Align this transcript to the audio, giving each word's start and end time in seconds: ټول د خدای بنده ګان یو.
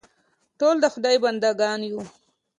ټول 0.59 0.75
د 0.81 0.85
خدای 0.93 1.15
بنده 1.23 1.49
ګان 1.59 1.79
یو. 1.89 2.01